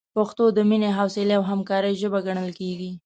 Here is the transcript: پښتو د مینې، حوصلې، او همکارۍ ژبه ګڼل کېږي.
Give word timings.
پښتو 0.15 0.45
د 0.53 0.57
مینې، 0.69 0.89
حوصلې، 0.97 1.33
او 1.37 1.43
همکارۍ 1.51 1.93
ژبه 2.01 2.19
ګڼل 2.27 2.49
کېږي. 2.59 2.91